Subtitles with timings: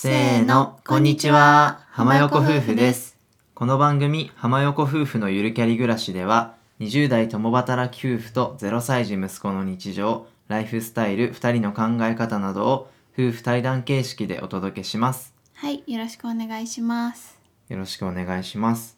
[0.00, 1.84] せーの、こんにちは。
[1.90, 3.18] 浜横夫婦です。
[3.56, 15.34] この番組、浜横夫婦のゆるキャリ暮らしでは、20代共働き夫婦と0歳児息子の日常、ライフスタイル、2人の考え方などを夫婦対談形式でお届けします。
[15.54, 17.36] はい、よろしくお願いします。
[17.68, 18.96] よろしくお願いします。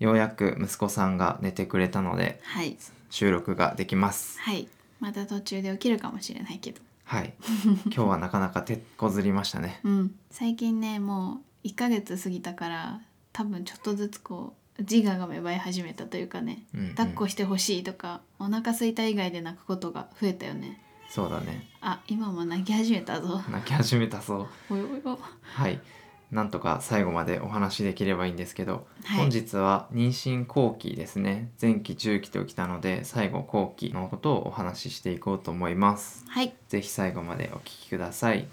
[0.00, 2.76] ようやく息子さんが寝てくれたので、はい、
[3.10, 4.40] 収録ができます。
[4.40, 4.66] はい、
[4.98, 6.80] また途中で起きるかもしれないけど。
[7.06, 7.34] はい。
[7.86, 9.80] 今日はなかなか手こずりましたね。
[9.86, 13.00] うん、最近ね、もう1ヶ月過ぎたから、
[13.32, 20.82] 多分ちょっとずつこう自我が芽生え始めたというかね、うんうん抱っこしてほしいとか、お腹空いた以外で泣くことが増えたよね。
[21.08, 21.68] そうだね。
[21.80, 23.40] あ、今も泣き始めたぞ。
[23.50, 24.74] 泣き始めたそう。
[24.74, 25.18] おいおいおい。
[25.42, 25.80] はい。
[26.30, 29.18] なんとか最後までお話しできればいいんですけど、はい。
[29.20, 31.52] 本日は妊娠後期ですね。
[31.60, 36.24] 前期中期ときたので最後後期のことをお話ししていこうと思います。
[36.28, 38.48] はい、ぜひ最後までお聞きください。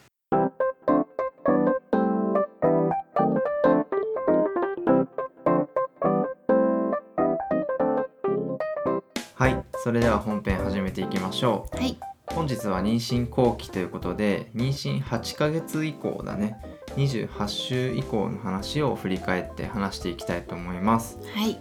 [9.35, 9.63] はい。
[9.83, 11.75] それでは本編始めていきましょう。
[11.75, 16.57] はい、本日は妊娠後期ということで妊娠8ヶ月以降だね
[16.95, 21.17] 28週以降の話を振り返って話していきたいと思います。
[21.33, 21.59] はい、じ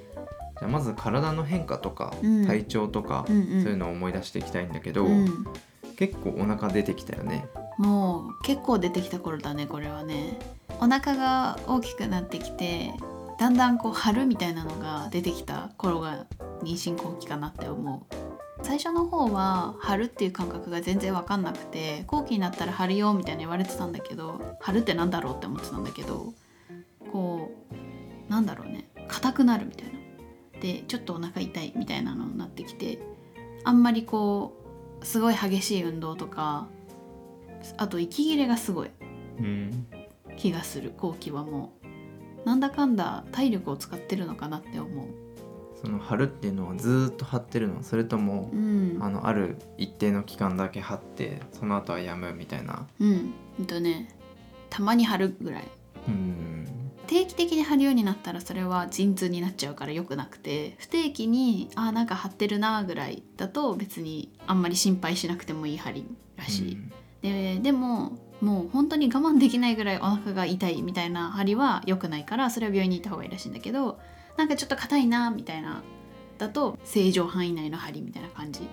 [0.63, 2.47] ゃあまず体の変化とか、うん。
[2.47, 3.63] 体調とか、うんうん。
[3.63, 5.47] そういうのを思い出していきたいんだけど、うん、
[5.97, 7.47] 結構お腹出てきたよね。
[7.79, 10.39] もう結構出てきた頃だねこれはね。
[10.81, 12.93] お腹が大きくなってきて
[13.39, 16.27] だんだんこう春みたいなのが出てきた頃が
[16.63, 18.22] 妊娠後期かなって思う
[18.63, 26.33] 最初の方は春っていう感覚が全然分かんなくて後期になったら春よみたいに言われてたんだけど春ってなんだろうって思ってたんだけど
[27.11, 27.51] こ
[28.29, 29.93] うなんだろうね硬くなるみたいな。
[30.61, 33.01] でちょっとお腹痛いみたいなのになってきて
[33.65, 34.57] あんまりこ
[35.01, 36.69] うすごい激しい運動とか
[37.79, 38.91] あと息切れがすごい
[39.41, 39.87] うん。
[40.37, 41.83] 気がする後期はもう。
[42.45, 45.07] なんだかんだ体力を使ってるのかなって思う
[45.85, 47.83] その張るっていうのはずーっと張ってるの。
[47.83, 48.99] それともう、ん。
[49.01, 52.87] あのある一定の期間だけ張ってその後はやむみたいな。
[53.01, 53.35] うん。
[53.67, 54.15] とね
[54.71, 55.69] たまに張るぐらい。
[56.09, 56.67] うん。
[57.07, 66.07] 定期的に張るようになったらそれは陣痛になっちゃうから良くなくて不定期にあーなんか張ってるなぐらいだと別にあんまり心配しなくてもいい張り
[66.37, 66.79] らしい、
[67.21, 74.01] ででももう本当に我慢できないぐらいお腹が痛いみたいな張りは良くないからそれは病院に行った方がいいらしいんだけど
[74.37, 75.83] なんかちょっと硬いなみたいな。
[76.39, 78.67] だと正常範囲内の張りみたいな感じ。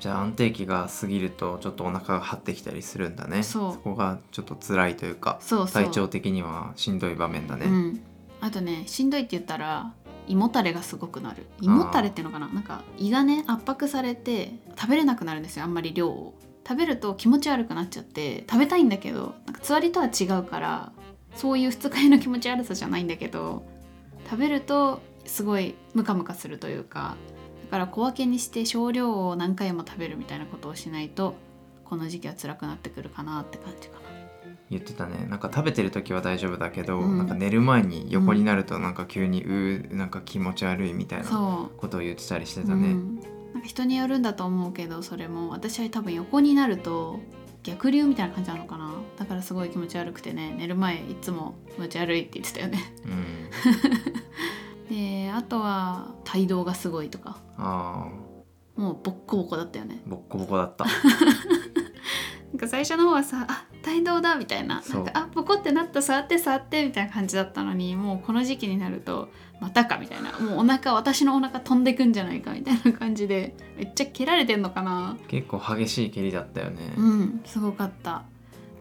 [0.00, 3.42] じゃあ安定期が過ぎるとちょっとお腹が張ってきたりするんだね。
[3.42, 3.78] そう。
[3.78, 5.40] こがちょっと辛いというか
[5.72, 8.00] 体調的にはしんどい場面だね、うん、
[8.40, 9.92] あとねしんどいって言ったら
[10.26, 11.46] 胃もたれがすごくなる。
[11.60, 12.48] 胃もたれっていうのかな？
[12.48, 16.34] なんか胃がね圧迫されて食べれなくなるんですよあんまり量を。
[16.66, 20.92] 食べると気持ち悪くなっちゃって食べたいんだけどなんかつわりとは違うから
[21.36, 23.66] そういう二日酔いの気持ち悪さじゃないんだけど
[24.24, 27.16] 食べるとすごいムカムカするというか
[27.64, 31.34] だから小分けにして少量を何回も食べるみたいなことをしないと
[31.84, 34.04] この時期は辛くなってくるかなって感じかな。
[34.70, 35.26] 言ってたね。
[35.28, 37.18] なんか食べてる時は大丈夫だけど、うん。
[37.18, 43.20] なんか寝る前に横になるとなんか急にうーなんか気持ち悪いみたいなことを言ってたりしてたね、うん、
[43.52, 45.50] なんか人によるんだと思うけどそれも。
[45.50, 47.20] 私は多分横になると
[47.64, 48.92] 逆流みたいな感じなのかな？
[49.18, 52.94] だからすごい気持ち悪くてね寝る前いつも気持ち悪いって言ってたよね。
[54.88, 57.40] うん、 であとは帯同がすごいとか。
[57.56, 58.08] あ
[58.76, 60.02] もうボッコボコだったよね。
[60.06, 60.84] ーボッコボコだった。
[62.52, 64.82] なんか最初の方はさ「あ帯同だ」みたいな。
[64.82, 65.02] そう。
[65.02, 69.30] んなか「あボコってなった触って触って」みたいな感じだったのにもうこの時期になると
[69.60, 70.38] 「またか」みたいな。
[70.38, 75.16] もうお腹私のお腹飛んでくんじゃないかみたいな感じでめっちゃ蹴られてんのかな。
[75.28, 78.22] 結構激しい蹴りだったよね、うんすごかった。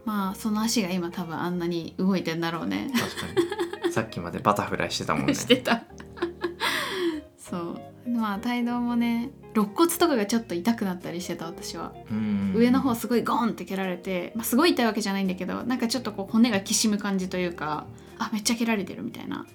[0.06, 2.91] まあその足が今多分あんなに動いてんだろうね。
[2.94, 3.41] 確か
[3.88, 3.91] に。
[3.91, 5.35] さっきまでバタフライしてたもんね。
[5.35, 5.84] してた。
[7.38, 12.53] そうまあ帯同もね肋骨とかがちょっと痛くなったりしてた私は、うん。
[12.55, 17.85] 上の方すごいゴーンって蹴られて、まあ、すごい痛いわけじゃないんだけどなんかちょっとこう骨がきしむ感じというか
[18.17, 19.46] あめっちゃ蹴られてるみたいな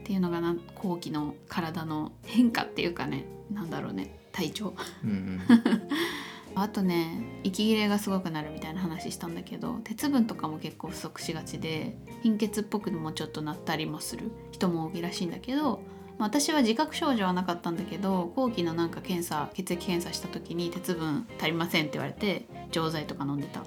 [0.00, 4.74] っていうのがなん後期の体の変化っていうかねなんだろうね体調。
[5.04, 5.40] うんうん。
[6.58, 15.82] あとね息切れがすごくなるみたいな話したんだけど鉄分とかも結構不足しがちで貧血っぽくもちょっとなったりもする人も多いらしいんだけど、
[16.18, 23.62] まあ私は自覚症状はなかったんだけど後期のなんか検査血液検査した時に鉄分足りませんって言われて錠剤とか飲んでた。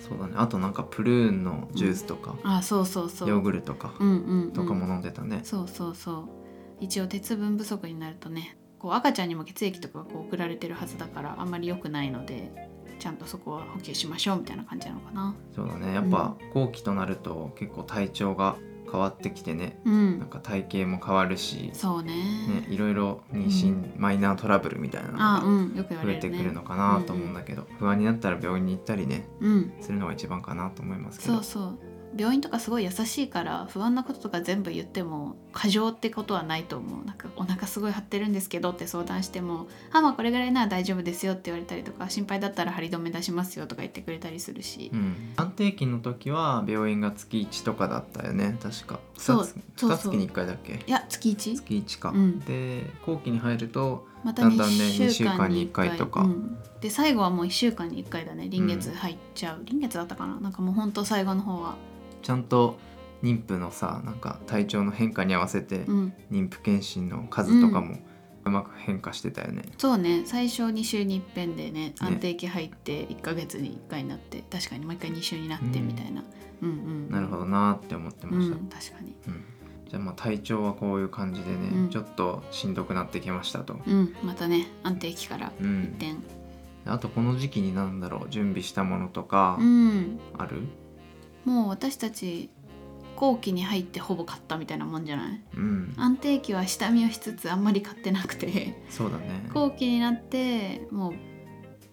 [0.00, 0.34] そうだね。
[0.36, 3.28] あとなんかプルーンのジュースとか、あそうそうそう。
[3.28, 6.28] ヨーグルトか、うんうん、うん、とかも飲んでたね、そうそうそう。
[6.80, 12.52] 一応鉄分不足になるとねこう赤ちゃんにも血液とかがこう送られてるはずだからあんまり良くないので
[12.98, 15.34] ちゃんとそこは補給しましょうみたいな感じなのかな。
[15.54, 15.94] そうだね。
[15.94, 18.56] やっぱ後期となると結構体調が
[18.90, 20.18] 変わってきてねうん。
[20.18, 22.12] なんか体型も変わるし、そうね。
[22.14, 25.40] ね、いろいろ妊娠、マイナートラブルみたいなのが
[26.02, 29.72] 増えてくるのかなと思うんだけど、不安になったら病院に行ったりねうん。
[29.80, 31.34] するのが一番かなと思いますけど。
[31.34, 31.78] そうそう
[32.16, 37.04] 病院とかすごい優しいから不安なこととか全部言っても過剰ってことはないと思う。
[37.04, 48.58] なんかお腹すごい張ってるんですけどって相談しても「あまあこれぐらいなら大丈夫ですよ」って言われたりとか心配だったら張り止め出しますよとか言ってくれたりするし、うん、安定期の時は病院が月1とかだったよね。
[48.62, 49.00] 確か。
[49.16, 49.40] そう。
[49.40, 50.12] 2つそうそう。
[50.12, 50.84] 2月に1回だっけ？
[50.86, 51.56] いや月 1?
[51.56, 52.40] 月1か、うん。
[52.40, 56.22] で後期に入るとまただんだんね2週間に1 2週間に1回回とか。
[56.22, 56.58] うん。
[56.80, 58.48] で最後はもう1週間に1回だね。
[58.48, 60.38] 臨月入っちゃう、臨月だったかな。
[60.40, 61.76] なんかもうほんと最後の方は
[62.26, 62.76] ちゃんと
[63.22, 66.12] 妊婦のさなんか体調の変化に合わせてうん。
[66.32, 67.98] 妊婦検診の数とかも
[68.44, 70.22] うまく変化してたよね、そうね。
[70.24, 76.24] 最初2週に一遍でね安定期入って1ヶ月に1回になって確かにもう1回2週になってみたいな、
[76.62, 79.14] うん、うんなるほどなって思ってました、うん確かに。
[79.28, 79.44] うん。
[79.88, 81.90] じゃあまあ体調はこういう感じでね、うん。
[81.90, 84.16] ちょっとしんどくなってきましたと、うん。
[84.24, 86.22] またね安定期から一うん、点
[86.86, 90.20] あとこの時期になんだろう準備したものとかうん。
[90.36, 90.62] ある？
[91.46, 92.50] もう私たち
[93.14, 95.40] 後期に入ってほぼ買ったみたいなもんじゃない？
[95.56, 98.84] うん、安定期は下見をしつつあんまり買ってなくて。
[98.90, 99.48] そうだね。
[99.54, 101.14] 後期になってもう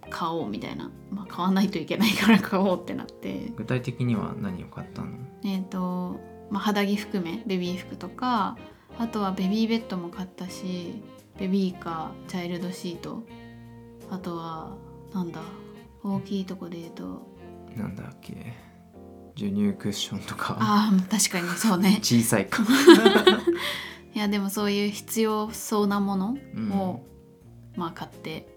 [0.10, 3.54] 買おうみたいな、まあ、買わないといけないから買おうってなって。
[3.56, 5.12] 具体的には何を買ったの？
[5.46, 6.20] えっ、と、
[6.50, 8.58] まあ、肌着含めベビー服とか
[9.00, 11.02] あとはベビーベッドも買ったし
[11.40, 13.24] ベビーカーチャイルドシート。
[14.12, 14.76] あとは
[15.14, 15.42] なんだ
[16.04, 17.28] 大きいとこで言うと
[17.78, 18.54] なんだっけ？
[19.36, 20.58] 授乳クッションとか。
[20.60, 22.00] ああ確かにそうね。
[22.02, 22.64] 小さいか、
[24.16, 26.72] いやでもそういう必要そうなものうん。
[26.72, 27.04] を、
[27.76, 28.48] まあ買って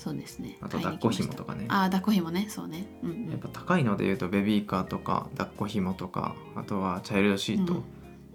[0.00, 0.56] そうですね。
[0.62, 1.66] あと抱っこ紐とかね。
[1.68, 2.46] ああ抱っこ紐ね。
[2.48, 2.86] そうね。
[3.02, 3.30] うんうん。
[3.30, 7.82] やっぱ高いので言うとベビーカーとか抱っこ紐とかあとはチャイルドシート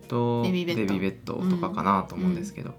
[0.07, 0.99] とベビーベッド。
[0.99, 2.69] ベドとかかなと思うんですけど、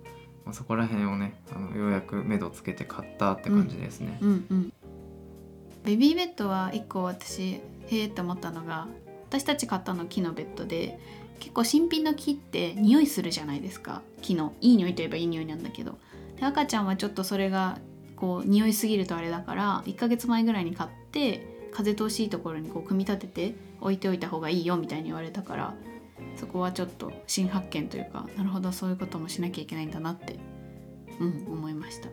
[0.45, 4.19] まあ、そこら辺をねあのようやく目処つけて買ったって感じですね。
[4.21, 4.73] うんうん。
[5.85, 8.89] ベビーベッドは一個私へえって思ったのが
[9.29, 10.99] 私たち買ったの木のベッドで
[11.39, 14.03] 結構新品の木って匂いするじゃないですか。
[14.23, 15.99] 木のいい匂いといえばいい匂いなんだけど。
[16.37, 17.79] で赤ちゃんはちょっとそれが
[18.17, 25.75] こう匂いすぎるとあれだから1ヶ月前ぐらいに買って風通しいいところにこう組み立てて置いておいた方がいいよみたいに言われたから
[26.37, 30.39] そこはちょっと新発見というかなるほどそういうこともしなきゃいけないんだなって
[31.21, 32.09] うん思いました。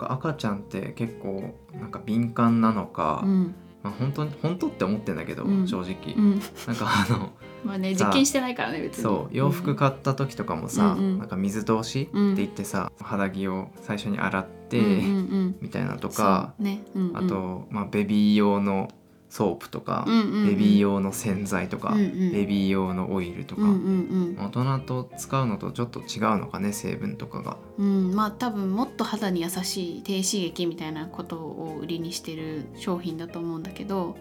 [0.00, 5.68] 赤ちゃんって結構なんか敏感なのか、うんまあ、本当に本当って思ってんだけど、うん。
[5.68, 6.40] 正直、うん。
[6.66, 7.30] なんかあの
[7.64, 9.02] まあね実験してないからね別に。
[9.02, 11.18] そう洋服買った時とかもさ、うんうん。
[11.18, 15.56] なんか水通しってうん言ってさ、肌着を最初に洗って、うんうんうん。
[15.60, 18.88] みたいなとか、ね、うんうん、あと、まあ、ベビー用の
[19.28, 20.46] ソープとか、うんうんうん。
[20.48, 22.32] ベビー用の洗剤とか、うんうん。
[22.32, 26.04] ベビー用のオイルとか、うんうん大人と使うのとちょっと違う
[26.38, 27.56] のかね成分とかが。
[27.78, 34.16] うん、うん、まあ多分もっと肌に優しい低刺激みたいなことを売りにしてる商品だと思うんだけど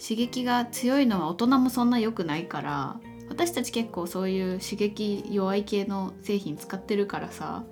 [0.00, 7.64] 刺激が強いのは大人もそんな良くないから私たち結構そういう刺激弱い系の製品使ってるからさ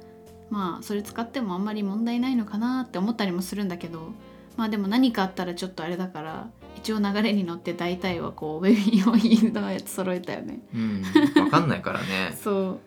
[0.51, 4.13] まあそれ使ってもあんまり問題ないのかなって思ったりもするんだけど
[4.59, 10.59] まあでも何かあったらちょっとあれだから一応流れに乗って大体はこうベビー用品のやつ揃えたよね。
[10.75, 11.03] うん、
[11.35, 12.81] 分かんないからね そう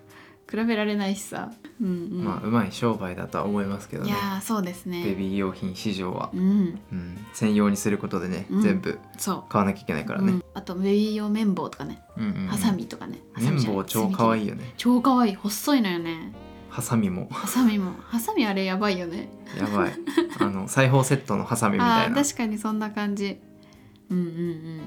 [0.52, 1.50] 比べられないしさ。
[1.82, 2.24] うんうん。
[2.26, 5.02] まあうまい商売だとは思いますけどねいやーそうですね。
[5.06, 9.44] ベビー用品市場はう、んうん、専用にすることでね、うん全部そう。
[9.50, 13.20] 買わなきゃいけないからねうん、あとベビー用綿棒とかね、うんうんうんハサミとかね。
[13.38, 14.48] 綿棒超可愛いい。
[14.50, 16.34] よね超可愛い細いのよね。
[16.72, 17.28] ハサミも。
[17.30, 17.94] ハサミも。
[18.02, 19.28] ハサミあれやばいよね。
[19.60, 19.94] やばい。
[20.40, 22.16] あの裁縫セットのハサミみたいな。
[22.24, 23.42] 確かにそんな感じ。
[24.10, 24.82] うんうんうん。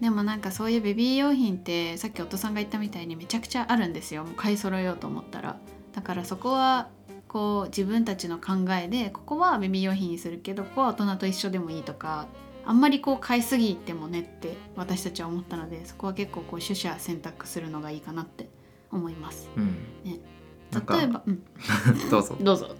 [0.00, 4.24] でもなんかそういうベビー用品ってさっきお父さんが言ったみたいにめちゃくちゃあるんですよ。
[4.24, 5.60] もう買い揃えようと思ったら。
[5.94, 6.88] だからそこは
[7.28, 12.26] こう自分たちの考えでここはベビー用品にするけどここは大人と一緒でもいいとか
[12.66, 18.48] あんまりこう買いすぎてもねって私たちは思ったのでそこは結構こう取捨選択するのがいいかなって
[18.90, 19.48] 思います。
[19.56, 19.66] うん。
[20.04, 20.18] ね
[20.72, 21.42] なんか例えば、うん、
[22.10, 22.36] どうぞ。
[22.40, 22.76] どうぞ。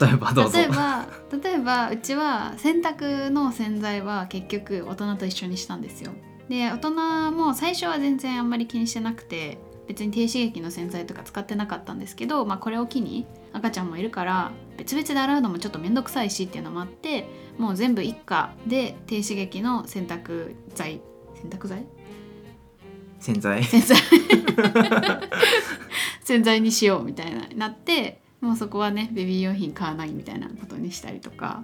[0.00, 0.58] 例えばどうぞ。
[0.58, 1.06] 例えば
[1.42, 6.12] 例えばうちは洗濯の洗剤は結局大人と一緒にしたんですよ。
[6.48, 21.00] で大人も最初は全然あんまり気にしてなくて別に低刺激の洗剤とか使ってなかったんですけど、まあ、これを機に赤ちゃんもいるから別々で洗うのもちょっと面倒くさいしっていうのもあってもう全部一家で低刺激の洗濯剤？
[21.34, 21.84] 洗濯剤？
[23.20, 23.64] 洗剤？
[23.64, 23.98] 洗剤
[26.24, 31.62] 洗剤にしようみたいななってもうそこはねベビー用品買わないみたいなことにしたりとか。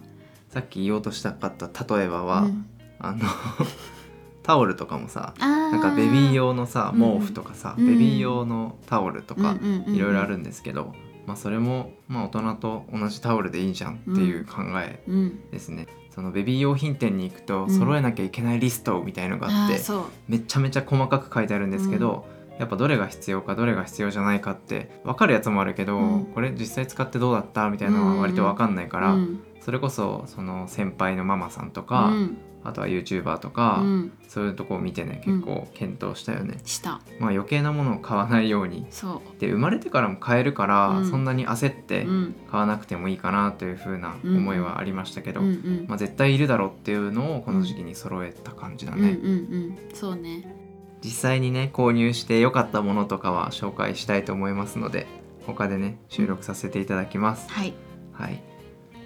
[0.49, 2.67] さっき言おうとしたかった例えばは、うん。
[2.99, 3.19] あの
[4.43, 7.19] タオルとかもさあなんかベビー用のさうん。
[7.21, 7.87] 毛布とかさ、うん。
[7.87, 9.95] ベビー用のタオルとか、うんうんうんうん。
[9.95, 10.95] いろいろあるんですけど、
[11.27, 15.41] まあ、それも、まあ、大人と同じタオルでいいじゃんっていう考えうん。
[15.51, 17.71] ですね、そのベビー用品店に行くとうん。
[17.71, 19.81] 揃えなきゃいけないリストみたいのがあって、
[20.29, 22.27] めちゃめちゃ細かく書いてあるんですけど、
[22.59, 26.25] やっぱどれが必要かどれが必要じゃないかって分かるやつもあるけど、うん。
[26.27, 29.41] これ実際使ってどうだったみたいなのは割と分かんないから、うん。
[29.61, 32.39] それこそその先輩のママさんとか、うん。
[32.65, 34.13] あとは YouTuber とか、うん。
[34.27, 37.01] そういうとこを見てね結構検討したよね、した。
[37.21, 38.87] まあ余計なものを買わないように。
[38.91, 41.11] そで生まれてからも買えるから、うん。
[41.11, 42.35] そんなに焦っうてうん。
[42.51, 45.41] 買わなくてもいいかなという風な思いはありましたけど、
[45.87, 49.79] まあ、絶対いるだろうっていうのをこの時期に揃えた感じだうんね、うんうん。
[49.95, 50.58] そうね
[51.05, 55.07] 実際にね購入して良かったものとかは紹介したいと思いますので
[55.47, 57.75] 他でね収録させていただきます、はい。
[58.13, 58.43] はい。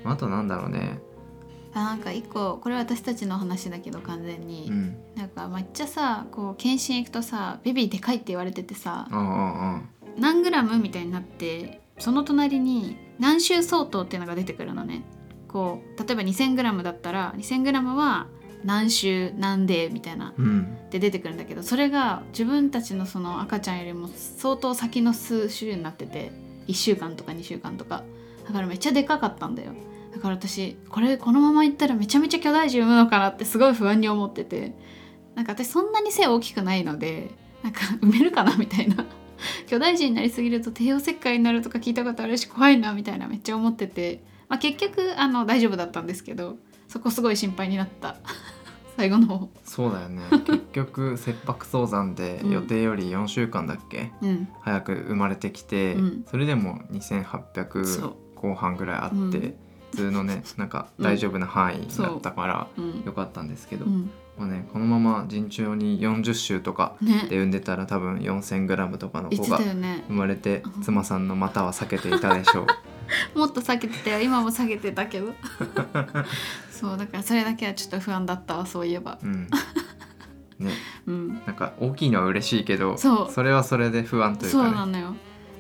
[0.05, 0.99] あとなんだろうね。
[1.75, 4.97] あなんか一個これは私たちの話だけど完全に、うん。
[5.17, 9.09] なんかめっちゃさこう検診行くとさベビーでかいって言われててさ
[10.19, 15.05] 何グラムみたいになってその隣に何周相当っていうのが出てくるのね。
[15.49, 18.27] こう例えば 2,000g だったら 2,000g は
[18.65, 20.77] 何周何デーみたいなあうん。
[20.91, 26.33] で出てくるんだけどそれが自分たちのその赤ちゃんよりも相当先の数週になってて
[26.69, 28.05] 1週間とか2週間とか。
[28.47, 29.73] だからめっちゃでかかったんだよ。
[30.13, 34.75] だから私これこのままいったらめちゃめちゃ巨大児産むのかなってすごい不安に思ってて。
[35.35, 37.31] なんか私そんなに背大きくないので
[37.63, 39.07] なんか産めるかなみたいな。
[39.67, 46.57] 巨大児になりすぎると帝王切開になるとか聞いたことあるし怖いなみたいなめっちゃ思ってて、まあ、結局あの大丈夫だったんですけど
[46.93, 48.17] そこすごい心配になった。
[48.99, 49.49] 最後の方。
[49.65, 50.25] そうだよね。
[50.45, 52.51] 結局切迫早産でうん。
[52.51, 54.49] 予定より4週間だっけ、うん。
[54.61, 56.25] 早く生まれてきて、うん。
[56.31, 57.19] それでもそう。
[57.19, 59.57] 2800後半ぐらいあって、
[59.93, 62.81] 通のねなんか大丈夫な範囲だったからう。
[62.81, 63.03] ん。
[63.05, 64.11] よかったんですけど、うん。
[64.39, 67.27] もうねこのまま順調に40週とかね。
[67.29, 70.83] で産んでたら多分 4000g とかの子が生まれてうん。
[70.83, 72.67] 妻さんの股は避けていたでしょう。
[73.39, 74.21] もっと避けてたよ。
[74.21, 75.33] 今も避けてたけど。
[76.71, 79.19] そうだからそれだけはちょっと不安だったわそういえば。
[79.23, 79.49] うん。
[80.59, 80.71] ね。
[81.07, 81.29] うん。
[81.47, 83.43] なんか大きいのは嬉しいけどそう。
[83.43, 85.15] れはそれで不安というそうかねなのよ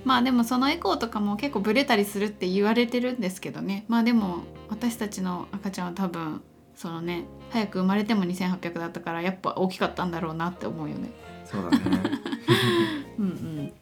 [0.04, 3.84] まあでもそのエコーとかも結構ブレたりするって言われてるんですけどね。
[3.88, 6.42] まあでも私たちの赤ちゃんは多分
[6.74, 11.10] そのね早く生まれても2800だったからやっぱ大きかったんだろうなって思うよね。
[11.44, 12.02] そうだね。
[13.18, 13.72] うんうん。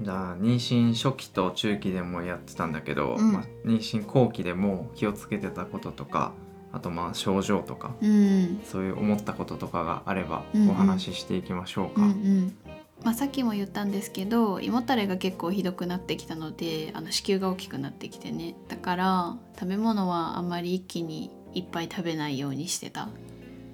[0.00, 3.32] じゃあ妊娠初期と中期でもやってたんだけど、うん。
[3.32, 6.32] まあ、妊娠後期でも気をつけてたこととか
[6.72, 8.60] あとまあ症状とかうん。
[8.64, 12.02] そういう思ったこととかがあればお話ししていきましょうか。
[12.02, 12.56] うんうん
[13.04, 18.54] まあ、さっきも言ったんですけど胃もたれが結構ひどくなってきたのであの子宮が大きくなってきてね。
[18.68, 23.08] だから食べ物はあんまり一気にいっぱい食べないようにしてたっ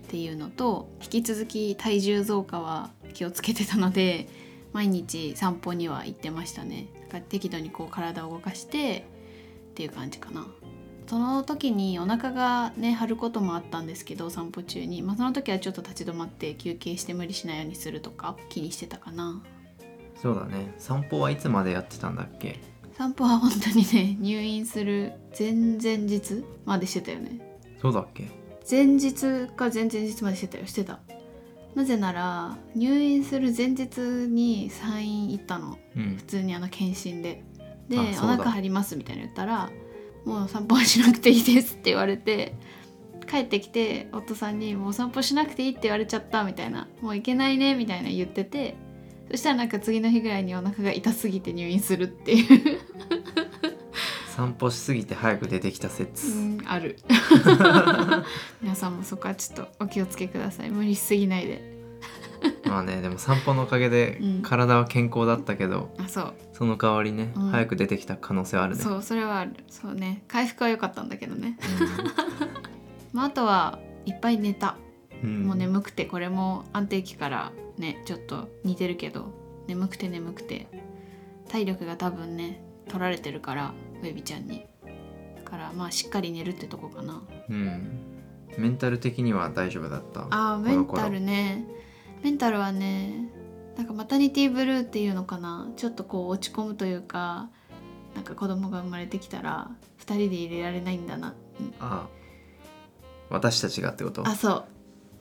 [0.08, 4.28] ていうのと引き続き体重増加は気をつけてたので
[4.72, 6.88] 毎日散歩には行ってましたね。
[7.02, 9.06] だから適度にこう体を動かして
[9.70, 10.46] っていう感じかな。
[11.08, 19.42] その時にお腹がね張ることもあったんですけど散歩中に、まあ、その時はちょっと立ち止まって休憩して無理しないようにするとか気にしてたかな。
[20.20, 20.74] そうだね。
[20.78, 22.60] 散歩はいつまでやってたんだっけ？
[22.96, 27.40] 散歩は本当にね 入院する前々日までしてたよね。
[27.80, 28.28] そうだっけ？
[28.70, 30.66] 前日か前々日までしてたよ。
[30.66, 30.98] してた。
[31.74, 35.78] なぜなら入院する前日に産院行ったの。
[35.96, 36.16] うん。
[36.16, 37.42] 普通にあの検診で。
[37.88, 39.70] でお腹張りますみたいな言ったら
[40.28, 42.54] もう散歩はしなくていいですって言われて
[43.26, 48.76] 帰ってきて夫さんに「もう散歩しなくていいって言われちゃった」みたいな「もう行けないね」みたいな言ってて
[49.30, 52.80] そしたらなんか次の日ぐらいにお腹が痛すぎて入院するっていう、
[54.34, 56.96] 散歩しすぎて早く出てきた説、うん、ある。
[58.62, 60.70] 皆さんもそこはちょっとお気をつけください。
[60.70, 61.77] 無理しすぎないで
[62.66, 64.42] まあねでも散歩のおかげでうん。
[64.42, 66.34] 体は健康だったけど、あそう。
[66.52, 67.50] その代わりね、うん。
[67.50, 68.82] 早く出てきた可能性はあるね。
[68.82, 69.54] そうそれはある。
[69.68, 70.22] そうね。
[70.28, 71.56] 回復は良かったんだけどね、
[73.12, 74.76] まあ、あとはいっぱい寝た。
[75.22, 75.46] うん。
[75.46, 79.32] もう眠くてこれも安定期からねちょっと似てるけど
[79.66, 80.68] 眠くて眠くて
[81.48, 84.64] 体力が多分ね取られてるからベビちゃんに。
[85.36, 87.22] だからまあしっかり寝るってとこかな。
[87.48, 88.00] うん。
[88.56, 90.26] メンタル的には大丈夫だった？
[90.30, 91.02] あーこの頃。
[91.02, 91.64] メンタルね
[92.22, 93.28] メンタルはね
[93.76, 95.70] なんかマタニティブルーっていうのかな？
[95.76, 97.48] ちょっとこう落ち込むというか
[98.14, 99.70] なんか子供が生まれてきたら
[100.00, 101.34] 2人で入れられないんだな。
[101.78, 102.08] あ
[103.30, 104.26] 私たちがってこと？
[104.26, 104.64] あそ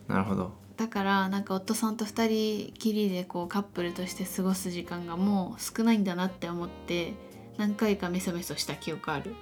[0.10, 0.12] う。
[0.12, 0.54] なるほど。
[0.78, 7.14] だからなんか夫さんと2人きりでこうカップルとして過ごす時間がもう少ないんだなって思って
[7.58, 9.36] 何回かメソメソした記憶ある。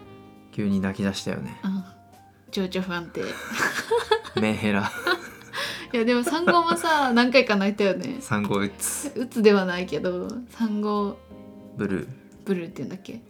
[0.51, 1.59] 急に泣き出したよね。
[1.63, 1.83] うん。
[2.51, 3.21] 情緒不安定。
[4.41, 4.89] メンヘラ
[5.95, 8.17] いやでも産後もさ 何回か泣いたよね。
[8.19, 9.13] 産後うつ。
[9.15, 11.17] うつではないけど産後
[11.77, 12.09] ブルー。
[12.43, 13.21] ブルーって言うんだっけ？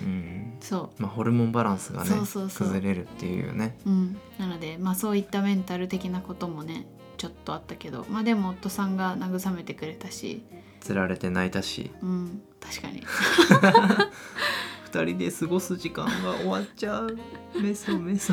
[0.00, 0.54] うん。
[0.60, 2.68] そまあホルモンバランスがねそうそうそう。
[2.68, 3.76] 崩れるっていうよね。
[3.84, 4.16] ううん。
[4.38, 6.86] なのでまあそういったメンタル的なこともね
[7.18, 10.42] ちょっとあったけどまあでも夫さんが慰めてくれたし。
[10.80, 11.90] つられて泣いたし。
[12.02, 12.40] うん。
[12.58, 13.02] 確かに。
[14.90, 17.18] 二人で過ごす時間が終わっちゃう。
[17.60, 18.32] メソメソ。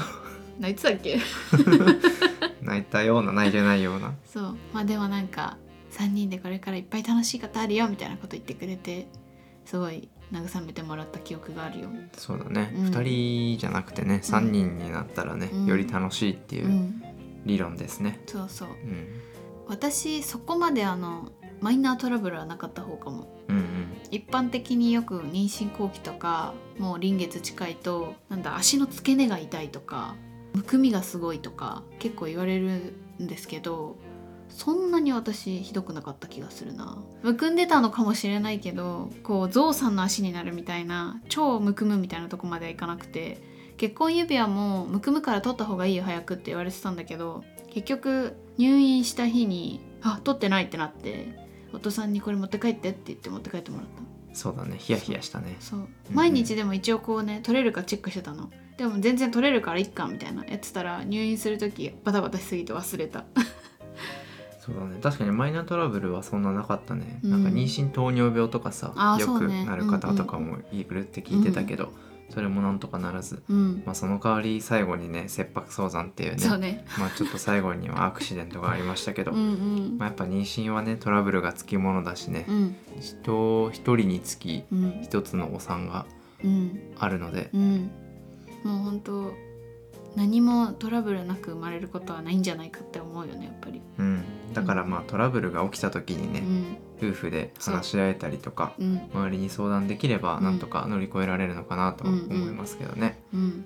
[0.60, 1.20] 泣いてたっけ？
[2.66, 4.14] 泣いたような泣いてないような。
[4.26, 4.58] そう。
[4.74, 5.58] まあでもなんか
[5.92, 9.08] 3人でこれからいっぱい楽しいことあるよみたいなこと言ってくれて
[9.64, 11.90] すごい慰めてもらった記憶があるよ。
[12.18, 12.86] そうだね、うん。
[12.86, 15.66] 二人じゃなくてね三人になったらね、うん。
[15.66, 17.04] より楽しいっていううん。
[17.46, 18.20] 理論ですね。
[18.26, 18.70] そうそう。
[18.70, 19.08] うん。
[19.68, 21.32] 私そこまであの
[21.62, 23.28] マイナートラブルはなかった方かも。
[23.48, 23.66] うんうん。
[24.12, 30.16] 一般的によく妊娠後期とかもう臨月近いとなんだ足の付け根が痛いとか
[30.56, 33.98] むくみがすごいとか結構言われるんですけど
[34.50, 36.98] そんなに私ひどくなかった気がするな。
[37.24, 43.42] むくんでたのかもしれないけどこうゾウさんの足になるみたいな超むくむみたいなとこまではいかなくて
[43.76, 51.38] 結婚指輪もむくむから取った方がいいよ早くって言われてたんだけど結局入院した日にあ取ってないってなって
[51.74, 54.76] 夫さんにこれ持って帰ってって言って持って帰ってもらったそうだね。
[54.78, 55.56] ヒヤヒヤしたね。
[55.62, 55.80] そう。
[55.80, 55.88] うん。
[56.12, 63.26] 毎日でも一応こうね取れるかチェックしてたのでも全然取れるからいっかみたいなやってたら入院する時バタバタしすぎて忘れた。
[64.66, 64.98] そうだね。
[65.02, 67.32] 確かにマイナートラブルはそんななかったね、うん。
[67.32, 71.94] なんか妊娠糖尿病とかさよくなる方とかもいるって聞いてたけど、
[72.30, 73.84] それもなんとかならず、うん。
[73.86, 76.86] まあ、その代わり最後にね切迫早産っていうねね。
[76.98, 79.98] まあちょっと最後にはアクシデントがありましたけど、うんうん。
[80.00, 82.76] まあ、やっぱ妊娠はねトラブルがつきものだしね、うん。
[83.00, 85.00] 人一人につきうん。
[85.04, 86.08] 一つのお産が
[86.44, 86.80] うん。
[86.98, 87.92] あるので、うん
[88.66, 89.34] もう本当
[90.16, 93.82] 何もトラブルなく生まれることはないんじゃないかって思うよねやっぱり。
[94.00, 94.24] うん、
[94.54, 96.78] だからまあトラブルが起きた時にね、うん。
[96.98, 99.10] 夫婦で話し合えたりとかうん。
[99.14, 100.44] 周りに相談できればうん。
[100.44, 102.16] なんとか乗り越えられるのかなと思
[102.48, 103.20] いますけどね。
[103.34, 103.66] うん。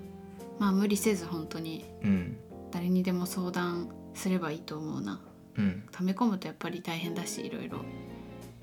[0.58, 2.36] まあ無理せず本当にうん、
[2.70, 5.20] 誰にでも相談すればいいと思うな。
[5.56, 7.78] うん、溜め込むとやっぱり大変だしいろいろ。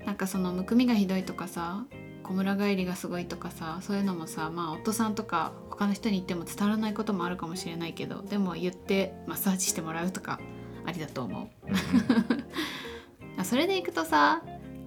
[0.04, 1.84] なんかそのむくみがひどいとかさ
[2.28, 10.38] 小村帰りがすごいとかさそういうのもさまあ夫さんとか他の人に言っても伝わらないこともあるかもしれないけどでも言ってマッサージしてもらうとか
[10.84, 11.48] ありだと思う。
[13.38, 14.42] あ それでいくとさ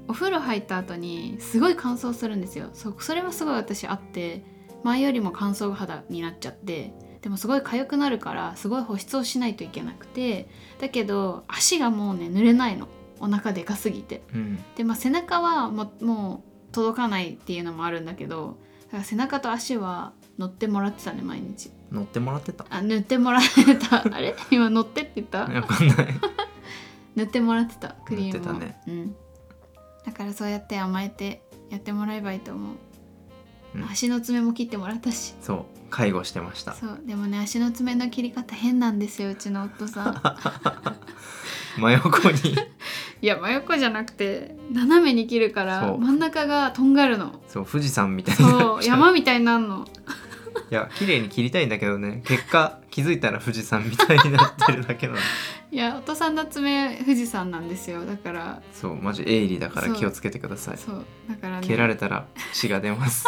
[0.07, 2.69] お風呂入った後にすごい乾燥するんですよ。
[2.73, 4.43] そそれはすごい私あって
[4.83, 10.47] 前よりも乾燥肌になっちゃってでもすごい痒くなるからすごい保湿をしないといけなくて
[10.79, 12.87] だけど足がもうね濡れないの。
[13.23, 14.23] お腹でかすぎて。
[14.33, 21.71] うん、でまあ背中はももう届かないっていうのもあるんだけどだから背中と足は乗ってもらってたね毎日。
[21.91, 22.65] 乗ってもらってた？
[22.69, 23.97] あ塗ってもらってた。
[24.15, 24.35] あれ？
[24.49, 25.41] 今乗ってって言った？
[25.41, 25.97] わかんない。
[27.15, 28.81] 塗ってもらってたクリームをね。
[28.87, 29.15] うん、
[30.05, 32.75] だからそうやって甘えてやってもらえばいいと思う、
[33.75, 33.83] うん。
[33.89, 35.35] 足の爪も切ってもらったし。
[35.41, 36.73] そう、介護してました。
[36.73, 37.01] そう。
[37.05, 40.21] でもね足の爪の切り方変なんですようちの夫さん
[41.77, 42.55] 真横に、
[43.21, 48.83] いや真横じゃなくて斜めに切るから真ん中がとんがるのそう富士山みたいになそう。
[48.83, 49.87] 山みたいになるの
[50.69, 52.23] いや綺麗に切りたいんだけどね。
[52.25, 55.19] 結果気づいたら富士山みたいになってるだけなの。
[55.71, 60.77] いやお父さんの爪富士山なんですよだからそう、マジ鋭利だから気をつけてください。
[60.77, 63.25] そうだからね蹴られたら血が出ます。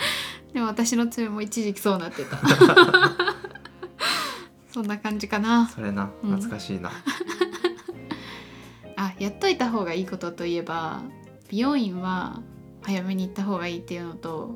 [0.52, 2.38] でも私の爪も一時期そうなってた
[4.72, 6.90] そんな感じかなそれな、うん懐かしいな。
[6.90, 6.92] あ
[9.18, 11.02] やっといた方がいいことといえば
[11.48, 12.40] 美容院は
[12.82, 14.54] 早めに行った方がいいっていうのと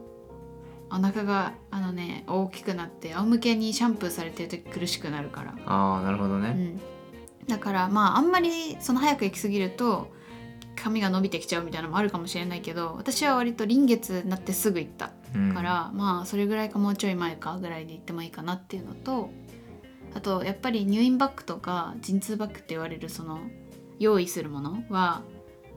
[0.91, 5.55] お腹があのね大きくなって仰向けにシャンプーされてる時苦しくなるから。
[5.65, 6.51] ああ、なるほどね。
[6.51, 10.13] うん、だからまああんまりその早く行き過ぎると
[10.77, 15.55] 髪が伸びてきちゃうみたいなのもあるかもしれないけど私は割と臨月になってすぐ行ったうん。
[15.55, 19.31] から、まあそれぐらいかもうちょい前かぐらいで行ってもいいかなっていうのと
[20.15, 23.41] あとやっぱり入院バッグとか陣痛バッグって言われるその
[24.03, 25.23] 用意するものは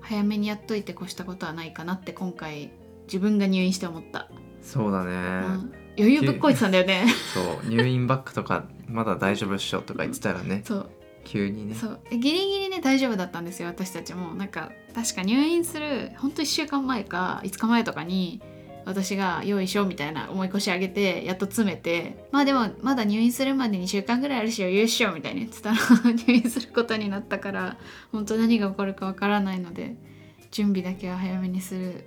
[0.02, 2.72] 早めにやっといて越したことはないかなって今回
[3.08, 4.30] 自分が入院して思った、
[4.62, 5.12] そうだね。
[5.12, 5.74] うん。
[5.98, 7.06] 余裕ぶっこいてたんだよね。
[7.34, 7.70] そう。
[7.70, 10.62] 入院バッグとかまだ大丈夫っしょとか言ってたらね。
[10.66, 10.90] そう。
[11.24, 11.76] 急にね。
[11.76, 12.00] そう。
[12.12, 14.34] ギリギリね大丈夫だったんですよ私たちも。
[14.34, 18.42] なんか確か入院するほんと1週間前か5日前とかに
[18.86, 25.76] 私が「用意しよう」みたいな重い腰上げてやっと詰めてまあでもまだ入院するまで2週間ぐらいあるし余裕っしょみたいに言ってたら
[26.14, 27.78] 入院することになったから
[28.12, 29.96] 本当何が起こるかわからないので
[30.52, 32.06] 準備だけは早めにする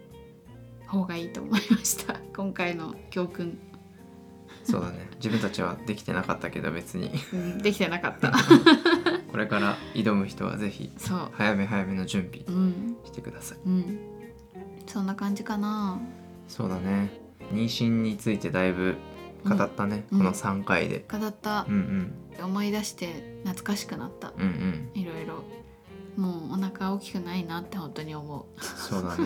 [0.87, 2.19] 方がいいと思いました。
[2.35, 3.59] 今回の教訓、
[4.65, 5.09] そうだね。
[5.17, 7.11] 自分たちはできてなかったけど別に。
[7.33, 8.33] うん、できてなかった。
[9.31, 11.29] これから挑む人はぜひそう。
[11.33, 12.97] 早め早めの準備うん。
[13.05, 13.59] してください。
[13.67, 13.99] うん。
[14.87, 16.01] そんな感じかな
[16.49, 17.11] そうだね。
[17.53, 18.97] 妊娠についてだいぶ
[19.49, 20.19] 語ったね、うん。
[20.19, 21.65] この3回で、語った。
[21.69, 22.45] うん、うん。
[22.45, 24.33] 思い出して懐かしくなった。
[24.37, 24.91] うんうん。
[25.01, 25.45] いろいろ。
[26.17, 29.25] もうお腹大きくないなって本当に思そうだね。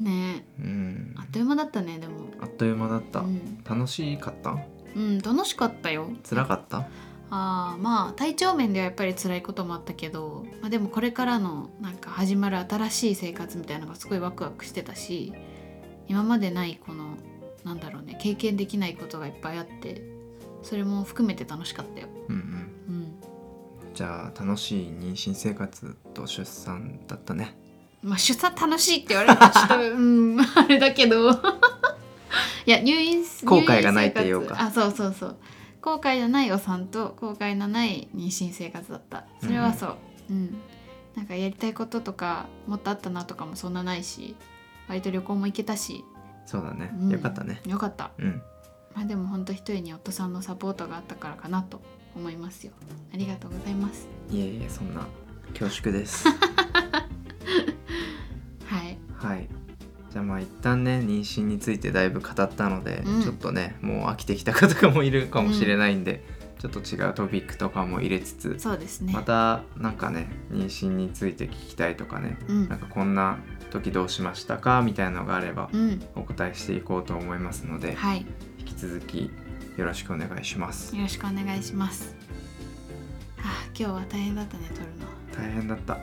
[0.00, 0.46] う ね。
[0.58, 1.14] うん。
[1.16, 2.14] えあっという間だったねでも。
[2.40, 4.56] あっという間だった、うん、楽しかった？
[4.96, 6.08] うん、楽しかったよ。
[6.28, 6.86] 辛かった？
[7.30, 15.32] あーまあ体調面ではやっぱり辛いこともあったけど、まあ、でもこれからのなんか始まる新しい生活みたいなのがすごいワクワクしてたし
[16.06, 17.16] 今までないこの
[17.64, 20.02] なんだろうね経験できないことがいっぱいあって
[20.62, 22.08] それも含めて楽しかったよ。
[22.28, 22.42] うんうん。
[22.88, 23.14] うん。
[23.94, 27.56] じゃあ楽しい妊娠生活と出産だったね。
[28.02, 31.30] まあ出産楽しいって言われるとちょっとうん あれだけど。
[32.66, 34.56] いや入院後悔がないっていうか。
[34.58, 35.36] あそうそうそう
[35.84, 39.26] 後悔のないお産と後悔のない妊娠生活だった。
[39.42, 39.96] それはそう。
[40.30, 40.56] うん、
[41.14, 44.34] なんかやりたいこととかもっとあったなとかもそんなないし
[44.88, 46.02] 割と旅行も行けたし、
[46.46, 47.10] そうだね、うん。
[47.10, 47.60] よかったね。
[47.66, 48.12] よかった。
[48.16, 48.42] うん。
[48.94, 51.82] まあでも本当一人に夫さんのサポートがあったからかなと
[52.16, 52.72] 思いますよ。
[53.12, 54.08] ありがとうございます。
[54.30, 55.06] いえいえそんな
[55.52, 56.24] 恐縮です
[60.14, 63.22] じゃあまあ一旦ね妊娠についてだいぶ語ったので、うん。
[63.22, 66.22] ちょっとねもう飽きてきた方とかもいるかもしれないんで、
[66.60, 69.12] ちょっと違うトピックとかも入れつつそうですね。
[69.12, 72.68] またなんかね妊娠について聞きたいとかねうん。
[72.68, 73.38] なんかこんな
[73.72, 76.00] 時どうしましたかみたいなのがあればうん。
[76.14, 78.24] お答えしていこうと思いますので、はい。
[78.60, 79.32] 引き続き
[79.76, 80.94] よろしくお願いします。
[80.94, 82.14] よろしくお願いします。
[83.36, 84.86] はあ、今日は大変だったね、撮る
[85.36, 85.98] 大変だった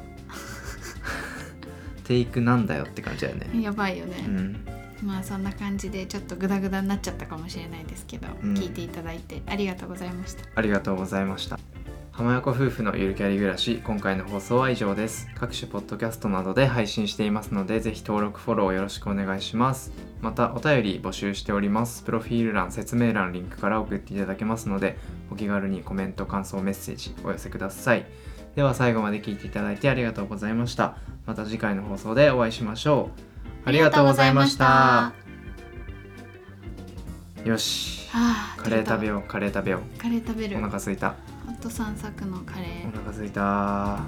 [2.11, 3.49] テイクなんだよって感じだよね。
[3.53, 3.61] の。
[3.61, 4.17] やばいよね。
[4.27, 4.65] うん。
[5.01, 8.53] まあそんな感じでちょっとグダグダになっちゃったかもしれないですけど、うん。
[8.53, 10.43] 聞いていただいてありがとうございました。
[10.53, 11.57] ありがとうございました。
[12.11, 15.29] 浜横夫婦のゆるキャリ暮らし今回の放送は以上です。
[15.35, 19.93] 各種ポッドキャストなどで配信していますのでぜひ登録フォローよろしくお願いします。
[20.19, 22.03] またお便り募集しております。
[22.03, 24.97] プロフィール欄説明欄リンクから送っていただけますので
[25.31, 28.05] お気軽にコメント感想メッセージお寄せください
[28.55, 30.97] では最後まで聞いていただいてありがとうございました。
[31.25, 33.09] また次回の放送でお会いしましょ
[33.65, 33.69] う。
[33.69, 35.13] ありがとうございました。
[37.45, 38.09] よし。
[38.11, 39.97] はあ、カレー食べよようカレー食べよう。
[39.97, 40.57] カレー食べうる。
[40.57, 41.15] お腹すいた。
[41.45, 42.89] ホット散策のカレー。
[42.89, 42.91] お。
[42.91, 44.01] 腹すいた